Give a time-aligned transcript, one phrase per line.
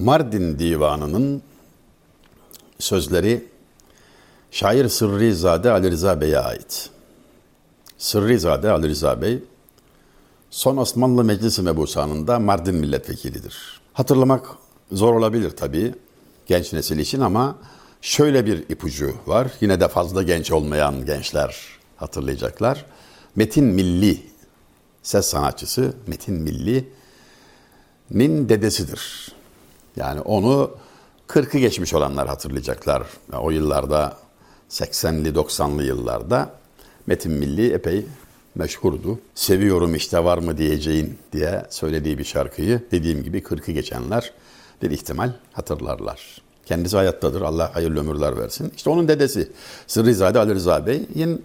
[0.00, 1.42] Mardin Divanı'nın
[2.78, 3.44] sözleri
[4.50, 6.90] şair Sırrizade Ali Rıza Bey'e ait.
[7.98, 9.42] Sırrizade Ali Rıza Bey,
[10.50, 13.80] son Osmanlı Meclisi mebusanında Mardin milletvekilidir.
[13.92, 14.48] Hatırlamak
[14.92, 15.94] zor olabilir tabii
[16.46, 17.58] genç nesil için ama
[18.00, 19.50] şöyle bir ipucu var.
[19.60, 21.56] Yine de fazla genç olmayan gençler
[21.96, 22.84] hatırlayacaklar.
[23.36, 24.22] Metin Milli,
[25.02, 29.37] ses sanatçısı Metin Milli'nin dedesidir.
[29.98, 30.70] Yani onu
[31.28, 33.02] 40'ı geçmiş olanlar hatırlayacaklar.
[33.32, 34.16] O yıllarda
[34.70, 36.50] 80'li 90'lı yıllarda
[37.06, 38.06] Metin Milli epey
[38.54, 39.18] meşhurdu.
[39.34, 44.32] Seviyorum işte var mı diyeceğin diye söylediği bir şarkıyı dediğim gibi 40'ı geçenler
[44.82, 46.42] bir ihtimal hatırlarlar.
[46.66, 47.42] Kendisi hayattadır.
[47.42, 48.72] Allah hayırlı ömürler versin.
[48.76, 49.52] İşte onun dedesi
[49.86, 51.44] Sırrızade Ali Rıza Bey'in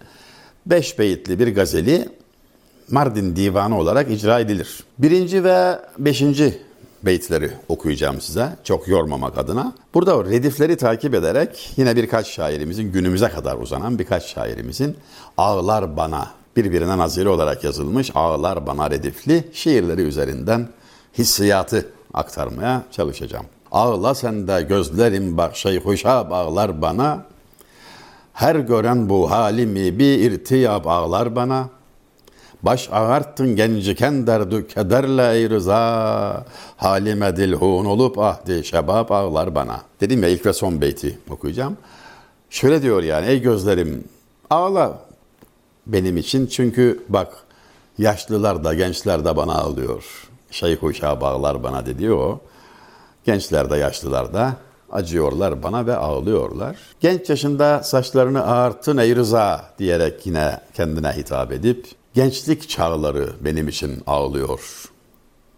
[0.65, 2.09] beş beyitli bir gazeli
[2.91, 4.83] Mardin Divanı olarak icra edilir.
[4.97, 6.61] Birinci ve beşinci
[7.05, 8.49] beyitleri okuyacağım size.
[8.63, 9.73] Çok yormamak adına.
[9.93, 14.97] Burada redifleri takip ederek yine birkaç şairimizin günümüze kadar uzanan birkaç şairimizin
[15.37, 20.69] Ağlar Bana birbirine naziri olarak yazılmış Ağlar Bana redifli şiirleri üzerinden
[21.17, 23.45] hissiyatı aktarmaya çalışacağım.
[23.71, 27.25] Ağla sen de gözlerim bak şeyhuşa bağlar bana.
[28.33, 31.69] Her gören bu halimi bir irtiyap ağlar bana.
[32.63, 36.45] Baş ağarttın genciken derdü kederle ey rıza.
[36.77, 39.81] Halime dilhun olup ahdi şebap ağlar bana.
[40.01, 41.77] Dedim ya ilk ve son beyti okuyacağım.
[42.49, 44.03] Şöyle diyor yani ey gözlerim
[44.49, 44.99] ağla
[45.87, 47.33] benim için çünkü bak
[47.97, 50.29] yaşlılar da gençler de bana ağlıyor.
[50.51, 52.39] Şeyh uşağı bağlar bana dedi o.
[53.25, 54.53] Gençler de yaşlılar da
[54.91, 56.77] acıyorlar bana ve ağlıyorlar.
[56.99, 64.01] Genç yaşında saçlarını ağarttın ey rıza diyerek yine kendine hitap edip gençlik çağları benim için
[64.07, 64.89] ağlıyor.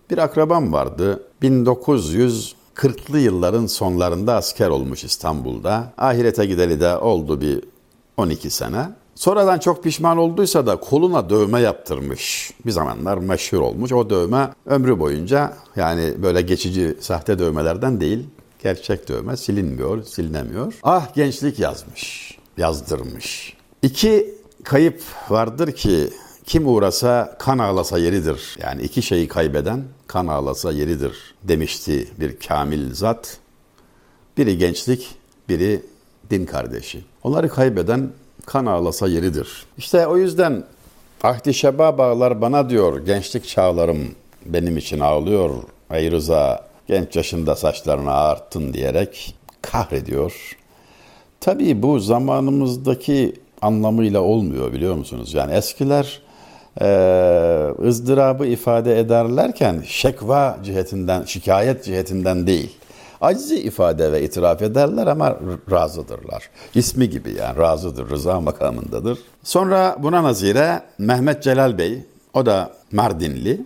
[0.10, 5.94] Bir akrabam vardı 1940'lı yılların sonlarında asker olmuş İstanbul'da.
[5.98, 7.62] Ahirete gideli de oldu bir
[8.18, 8.90] 12 sene.
[9.16, 12.52] Sonradan çok pişman olduysa da koluna dövme yaptırmış.
[12.66, 13.92] Bir zamanlar meşhur olmuş.
[13.92, 18.28] O dövme ömrü boyunca yani böyle geçici sahte dövmelerden değil,
[18.64, 20.74] gerçek dövme silinmiyor, silinemiyor.
[20.84, 23.58] Ah gençlik yazmış, yazdırmış.
[23.82, 26.10] İki kayıp vardır ki
[26.46, 28.58] kim uğrasa kan ağlasa yeridir.
[28.62, 33.38] Yani iki şeyi kaybeden kan ağlasa yeridir demişti bir kamil zat.
[34.38, 35.16] Biri gençlik,
[35.50, 35.82] biri
[36.30, 37.04] din kardeşi.
[37.24, 38.10] Onları kaybeden
[38.46, 39.66] kan ağlasa yeridir.
[39.78, 40.64] İşte o yüzden
[41.24, 45.50] ahdi şeba bağlar bana diyor gençlik çağlarım benim için ağlıyor
[45.92, 50.58] ey Rıza genç yaşında saçlarını ağarttın diyerek kahrediyor.
[51.40, 55.34] Tabii bu zamanımızdaki anlamıyla olmuyor biliyor musunuz?
[55.34, 56.22] Yani eskiler
[56.82, 56.88] e,
[57.84, 62.78] ızdırabı ifade ederlerken şekva cihetinden, şikayet cihetinden değil
[63.22, 65.38] acizi ifade ve itiraf ederler ama
[65.72, 66.50] razıdırlar.
[66.76, 69.20] İsmi gibi yani razıdır, rıza makamındadır.
[69.44, 72.00] Sonra buna nazire Mehmet Celal Bey,
[72.34, 73.62] o da Mardinli.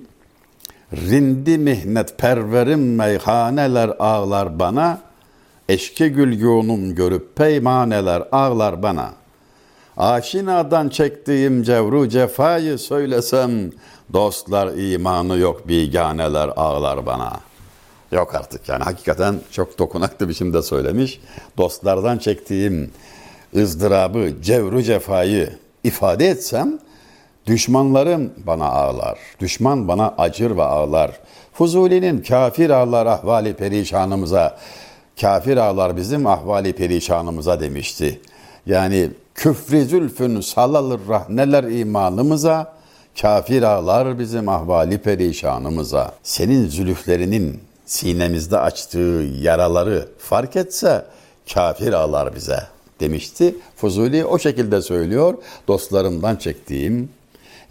[0.93, 4.99] Rindi mihnet perverim meyhaneler ağlar bana,
[5.69, 9.09] eşki gülgünüm görüp peymaneler ağlar bana.
[9.99, 13.71] Aşinadan çektiğim cevru cefayı söylesem,
[14.13, 17.49] dostlar imanı yok biganeler ağlar bana.''
[18.11, 21.19] Yok artık yani hakikaten çok dokunaklı biçimde söylemiş.
[21.57, 22.91] Dostlardan çektiğim
[23.55, 25.49] ızdırabı, cevru cefayı
[25.83, 26.79] ifade etsem
[27.47, 29.19] düşmanlarım bana ağlar.
[29.39, 31.19] Düşman bana acır ve ağlar.
[31.53, 34.57] Fuzuli'nin kafir ağlar ahvali perişanımıza,
[35.21, 38.21] kafir ağlar bizim ahvali perişanımıza demişti.
[38.65, 42.73] Yani küfri zülfün salalır rahneler imanımıza,
[43.21, 46.13] kafir ağlar bizim ahvali perişanımıza.
[46.23, 51.05] Senin zülüflerinin sinemizde açtığı yaraları fark etse
[51.53, 52.59] kafir ağlar bize
[52.99, 53.55] demişti.
[53.75, 55.33] Fuzuli o şekilde söylüyor.
[55.67, 57.09] Dostlarımdan çektiğim,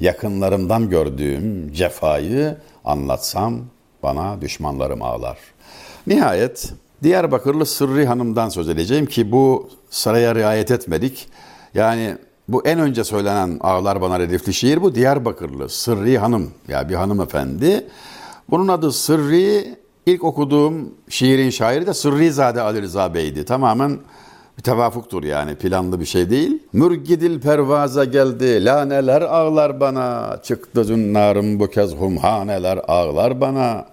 [0.00, 3.60] yakınlarımdan gördüğüm cefayı anlatsam
[4.02, 5.38] bana düşmanlarım ağlar.
[6.06, 11.28] Nihayet Diyarbakırlı Sırrı Hanım'dan söz edeceğim ki bu sıraya riayet etmedik.
[11.75, 12.17] Yani
[12.49, 17.87] bu en önce söylenen Ağlar Bana Redifli şiir bu Diyarbakırlı Sırrı Hanım ya bir hanımefendi.
[18.50, 19.79] Bunun adı Sırrı
[20.09, 23.44] İlk okuduğum şiirin şairi de Sırrizade Ali Rıza Bey'di.
[23.44, 23.99] Tamamen
[24.59, 26.62] bir tevafuktur yani planlı bir şey değil.
[26.73, 30.37] Mürgidil pervaza geldi, laneler ağlar bana.
[30.43, 33.87] Çıktı zünnarım bu kez humhaneler ağlar bana.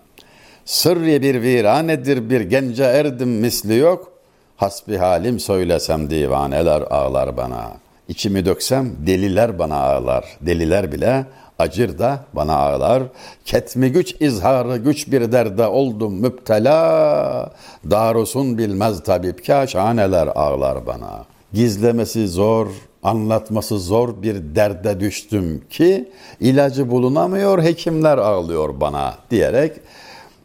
[0.66, 4.12] Sırrı bir viranedir bir gence erdim misli yok.
[4.58, 7.72] Hasbi halim söylesem divaneler ağlar bana.
[8.08, 10.26] İçimi döksem deliler bana ağlar.
[10.42, 11.26] Deliler bile
[11.60, 13.04] acır da bana ağlar.
[13.46, 17.52] Ketmi güç izharı güç bir derde oldum müptela.
[17.92, 21.26] Darusun bilmez tabip kaşaneler ağlar bana.
[21.54, 22.68] Gizlemesi zor,
[23.04, 26.10] anlatması zor bir derde düştüm ki
[26.40, 29.72] ilacı bulunamıyor, hekimler ağlıyor bana diyerek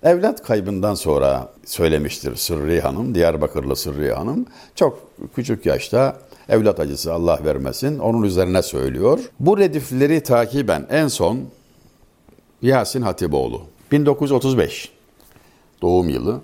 [0.02, 4.46] evlat kaybından sonra söylemiştir Sırrı Hanım, Diyarbakırlı Sırrı Hanım.
[4.74, 6.16] Çok küçük yaşta
[6.48, 9.18] evlat acısı Allah vermesin onun üzerine söylüyor.
[9.40, 11.40] Bu redifleri takiben en son
[12.62, 13.62] Yasin Hatipoğlu
[13.92, 14.90] 1935
[15.82, 16.40] doğum yılı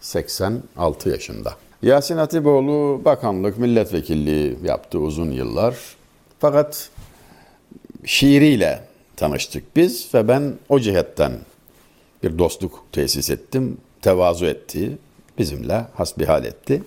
[0.00, 1.54] 86 yaşında.
[1.82, 5.76] Yasin Hatipoğlu bakanlık, milletvekilliği yaptı uzun yıllar.
[6.38, 6.90] Fakat
[8.04, 8.82] şiiriyle
[9.16, 11.32] tanıştık biz ve ben o cihetten
[12.22, 13.78] bir dostluk tesis ettim.
[14.02, 14.98] Tevazu etti,
[15.38, 16.82] bizimle hasbihal etti.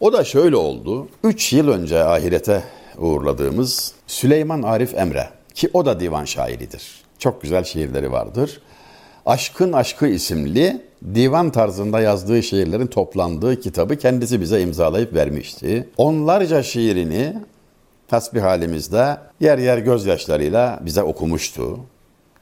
[0.00, 1.08] O da şöyle oldu.
[1.24, 2.64] Üç yıl önce ahirete
[2.98, 6.82] uğurladığımız Süleyman Arif Emre ki o da divan şairidir.
[7.18, 8.60] Çok güzel şiirleri vardır.
[9.26, 10.82] Aşkın Aşkı isimli
[11.14, 15.88] divan tarzında yazdığı şiirlerin toplandığı kitabı kendisi bize imzalayıp vermişti.
[15.96, 17.36] Onlarca şiirini
[18.08, 21.78] tasbih halimizde yer yer gözyaşlarıyla bize okumuştu.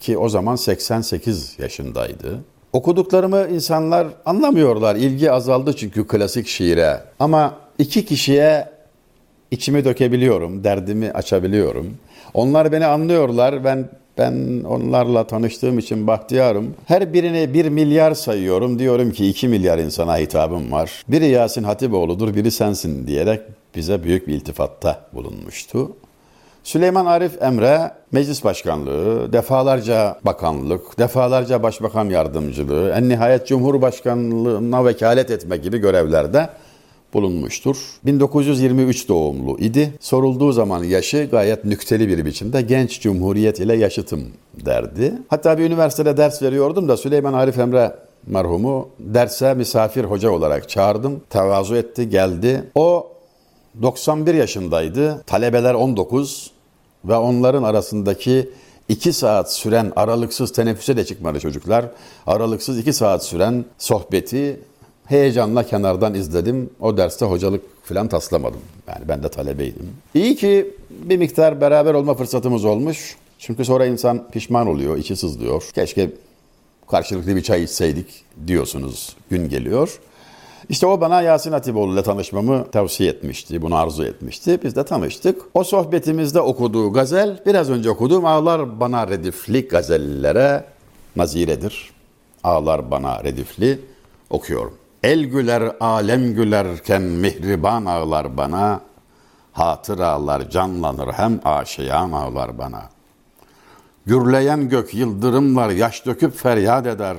[0.05, 2.39] Ki o zaman 88 yaşındaydı.
[2.73, 4.97] Okuduklarımı insanlar anlamıyorlar.
[4.97, 7.01] İlgi azaldı çünkü klasik şiire.
[7.19, 8.69] Ama iki kişiye
[9.51, 11.95] içimi dökebiliyorum, derdimi açabiliyorum.
[12.35, 13.65] Onlar beni anlıyorlar.
[13.65, 16.75] Ben ben onlarla tanıştığım için bahtiyarım.
[16.87, 18.79] Her birini bir milyar sayıyorum.
[18.79, 21.05] Diyorum ki iki milyar insana hitabım var.
[21.09, 23.41] Biri Yasin Hatipoğlu'dur, biri sensin diyerek
[23.75, 25.91] bize büyük bir iltifatta bulunmuştu.
[26.65, 35.57] Süleyman Arif Emre meclis başkanlığı, defalarca bakanlık, defalarca başbakan yardımcılığı, en nihayet cumhurbaşkanlığına vekalet etme
[35.57, 36.49] gibi görevlerde
[37.15, 37.77] bulunmuştur.
[38.05, 39.95] 1923 doğumlu idi.
[40.01, 44.23] Sorulduğu zaman yaşı gayet nükteli bir biçimde genç cumhuriyet ile yaşıtım
[44.67, 45.13] derdi.
[45.29, 47.93] Hatta bir üniversitede ders veriyordum da Süleyman Arif Emre
[48.27, 51.21] merhumu derse misafir hoca olarak çağırdım.
[51.31, 52.65] Tevazu etti, geldi.
[52.75, 53.14] O
[53.83, 55.23] 91 yaşındaydı.
[55.27, 56.51] Talebeler 19
[57.05, 58.51] ve onların arasındaki
[58.89, 61.85] 2 saat süren aralıksız teneffüse de çıkmadı çocuklar.
[62.27, 64.61] Aralıksız 2 saat süren sohbeti
[65.07, 66.71] heyecanla kenardan izledim.
[66.81, 68.61] O derste hocalık falan taslamadım.
[68.89, 69.91] Yani ben de talebeydim.
[70.15, 73.17] İyi ki bir miktar beraber olma fırsatımız olmuş.
[73.39, 75.71] Çünkü sonra insan pişman oluyor, içi sızlıyor.
[75.75, 76.11] Keşke
[76.91, 78.07] karşılıklı bir çay içseydik
[78.47, 79.17] diyorsunuz.
[79.31, 80.01] Gün geliyor.
[80.69, 84.59] İşte o bana Yasin Hatipoğlu ile tanışmamı tavsiye etmişti, bunu arzu etmişti.
[84.65, 85.43] Biz de tanıştık.
[85.55, 90.65] O sohbetimizde okuduğu gazel, biraz önce okuduğum Ağlar Bana Redifli gazellere
[91.17, 91.91] naziredir.
[92.45, 93.81] Ağlar Bana Redifli
[94.31, 94.75] okuyorum.
[95.03, 98.81] El güler, alem gülerken mihriban ağlar bana,
[99.53, 102.83] hatıralar canlanır hem aşiyan ağlar bana.
[104.07, 107.17] Gürleyen gök yıldırımlar yaş döküp feryat eder.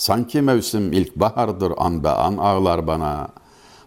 [0.00, 3.28] Sanki mevsim ilkbahardır an be an ağlar bana.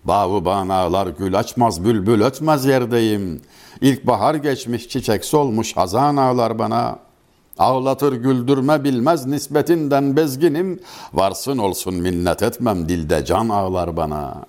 [0.03, 3.41] Bağı ağlar gül açmaz bülbül ötmez yerdeyim.
[3.81, 6.99] İlkbahar geçmiş çiçek solmuş hazan ağlar bana.''
[7.59, 10.79] Ağlatır güldürme bilmez nispetinden bezginim.
[11.13, 14.45] Varsın olsun minnet etmem dilde can ağlar bana.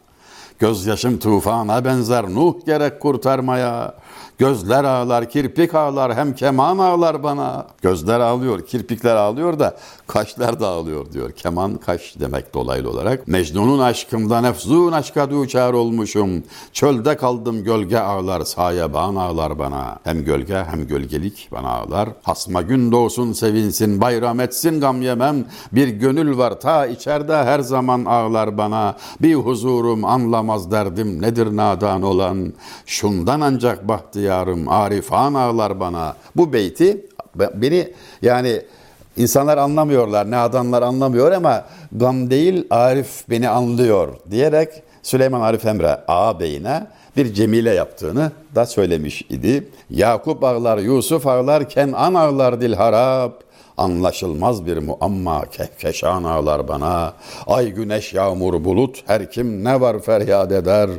[0.58, 3.94] Gözyaşım tufana benzer Nuh gerek kurtarmaya.
[4.38, 7.66] Gözler ağlar, kirpik ağlar, hem keman ağlar bana.
[7.82, 9.76] Gözler ağlıyor, kirpikler ağlıyor da
[10.06, 11.32] kaşlar da ağlıyor diyor.
[11.32, 13.28] Keman kaş demek dolaylı olarak.
[13.28, 16.42] Mecnun'un aşkımdan efzun aşka duçar olmuşum.
[16.72, 19.98] Çölde kaldım gölge ağlar, sayeban ağlar bana.
[20.04, 22.08] Hem gölge hem gölgelik bana ağlar.
[22.22, 25.44] Hasma gün doğsun sevinsin, bayram etsin gam yemem.
[25.72, 28.96] Bir gönül var ta içeride her zaman ağlar bana.
[29.22, 32.52] Bir huzurum anlamaz derdim nedir nadan olan.
[32.86, 36.16] Şundan ancak bahtı yarım arifan ağlar bana.
[36.36, 37.06] Bu beyti
[37.54, 38.62] beni yani
[39.16, 46.00] insanlar anlamıyorlar, ne adamlar anlamıyor ama gam değil Arif beni anlıyor diyerek Süleyman Arif Emre
[46.08, 49.68] ağabeyine bir cemile yaptığını da söylemiş idi.
[49.90, 53.44] Yakup ağlar, Yusuf ağlar, Kenan ağlar dil harap.
[53.78, 57.12] Anlaşılmaz bir muamma kehkeşan ağlar bana.
[57.46, 60.90] Ay güneş yağmur bulut her kim ne var feryat eder.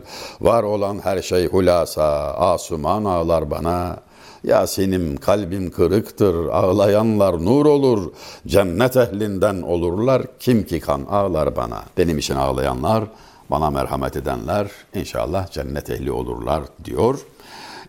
[0.41, 2.03] Var olan her şey hulasa
[2.34, 3.98] asuman ağlar bana.
[4.44, 8.12] Yasin'im kalbim kırıktır, ağlayanlar nur olur,
[8.48, 11.84] cennet ehlinden olurlar, kim ki kan ağlar bana.
[11.98, 13.03] Benim için ağlayanlar,
[13.50, 17.20] bana merhamet edenler inşallah cennet ehli olurlar diyor.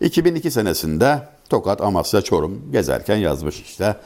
[0.00, 3.96] 2002 senesinde Tokat, Amasya, Çorum gezerken yazmış işte.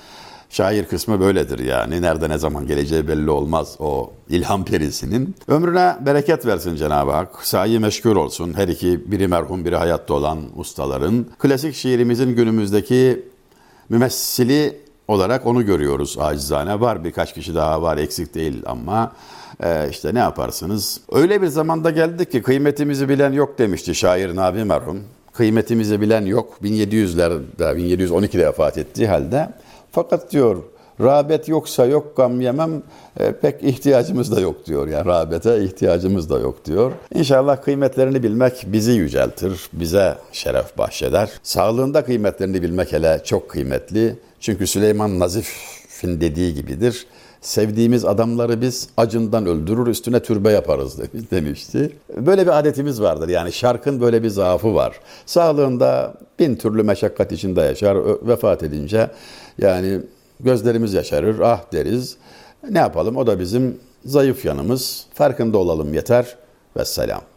[0.50, 2.02] Şair kısmı böyledir yani.
[2.02, 5.35] Nerede ne zaman geleceği belli olmaz o ilham perisinin.
[5.49, 7.47] Ömrüne bereket versin Cenab-ı Hak.
[7.47, 8.54] Sahi meşgul olsun.
[8.54, 11.26] Her iki biri merhum biri hayatta olan ustaların.
[11.38, 13.23] Klasik şiirimizin günümüzdeki
[13.88, 16.80] mümessili olarak onu görüyoruz acizane.
[16.80, 19.12] Var birkaç kişi daha var eksik değil ama
[19.62, 21.00] e, işte ne yaparsınız?
[21.12, 25.00] Öyle bir zamanda geldik ki kıymetimizi bilen yok demişti şair Nabi merhum.
[25.33, 26.59] Kıymetimizi bilen yok.
[26.62, 29.49] 1700'lerde 1712'de vefat ettiği halde.
[29.92, 30.62] Fakat diyor
[31.00, 32.82] rağbet yoksa yok gam yemem
[33.20, 34.88] e, pek ihtiyacımız da yok diyor.
[34.88, 36.92] Yani rağbete ihtiyacımız da yok diyor.
[37.14, 41.30] İnşallah kıymetlerini bilmek bizi yüceltir, bize şeref bahşeder.
[41.42, 44.16] Sağlığında kıymetlerini bilmek hele çok kıymetli.
[44.40, 47.06] Çünkü Süleyman Nazif'in dediği gibidir.
[47.40, 50.99] Sevdiğimiz adamları biz acından öldürür üstüne türbe yaparız
[51.30, 51.97] demişti.
[52.16, 53.28] Böyle bir adetimiz vardır.
[53.28, 55.00] Yani şarkın böyle bir zaafı var.
[55.26, 58.28] Sağlığında bin türlü meşakkat içinde yaşar.
[58.28, 59.11] Vefat edince
[59.59, 60.00] yani
[60.40, 61.40] gözlerimiz yaşarır.
[61.40, 62.16] Ah deriz.
[62.70, 65.06] Ne yapalım o da bizim zayıf yanımız.
[65.14, 66.37] Farkında olalım yeter.
[66.76, 67.30] Vesselam.